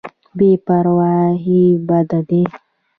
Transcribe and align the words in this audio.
بې 0.37 0.49
پرواهي 0.65 1.63
بد 1.87 2.09
دی. 2.29 2.41